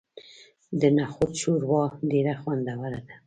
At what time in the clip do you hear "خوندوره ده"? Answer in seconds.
2.41-3.13